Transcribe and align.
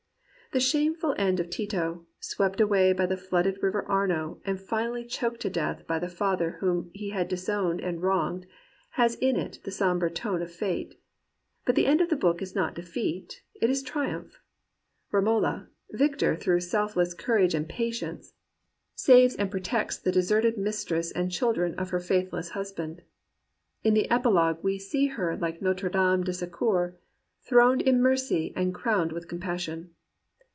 The 0.53 0.59
shameful 0.59 1.15
end 1.17 1.39
of 1.39 1.49
Tito, 1.49 2.05
swept 2.19 2.59
away 2.59 2.91
by 2.91 3.05
the 3.05 3.15
flooded 3.15 3.63
river 3.63 3.85
Arno 3.87 4.41
and 4.43 4.59
finally 4.59 5.05
choked 5.05 5.39
to 5.43 5.49
death 5.49 5.87
by 5.87 5.97
the 5.97 6.09
father 6.09 6.57
whom 6.59 6.91
he 6.93 7.11
had 7.11 7.29
disowned 7.29 7.79
and 7.79 8.01
\\Tonged, 8.01 8.45
has 8.97 9.15
in 9.15 9.37
it 9.37 9.59
the 9.63 9.71
sombre 9.71 10.11
tone 10.11 10.41
of 10.41 10.51
Fate. 10.51 10.99
But 11.63 11.75
the 11.75 11.85
end 11.85 12.01
of 12.01 12.09
the 12.09 12.17
book 12.17 12.41
is 12.41 12.53
not 12.53 12.75
defeat; 12.75 13.43
it 13.61 13.69
is 13.69 13.81
triumph. 13.81 14.41
Romola, 15.09 15.69
victor 15.91 16.35
through 16.35 16.59
selfless 16.59 17.13
courage 17.13 17.53
and 17.55 17.65
patience, 17.69 18.33
saves 18.93 19.37
and 19.37 19.49
protects 19.49 19.99
149 20.05 20.51
COMPANIONABLE 20.51 20.65
BOOKS 20.65 21.11
the 21.15 21.15
deserted 21.15 21.17
mistress 21.17 21.17
and 21.17 21.31
children 21.31 21.75
of 21.79 21.91
her 21.91 21.99
faithless 22.01 22.49
husband. 22.49 23.03
In 23.85 23.93
the 23.93 24.11
epilogue 24.11 24.61
we 24.61 24.77
see 24.77 25.07
her 25.15 25.37
like 25.37 25.61
Notre 25.61 25.87
Dame 25.89 26.25
de 26.25 26.33
Secours, 26.33 26.95
throned 27.41 27.81
in 27.83 28.01
mercy 28.01 28.51
and 28.57 28.75
crowned 28.75 29.13
with 29.13 29.29
compassion. 29.29 29.91